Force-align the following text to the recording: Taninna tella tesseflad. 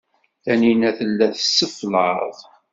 Taninna 0.43 0.89
tella 0.97 1.27
tesseflad. 1.35 2.37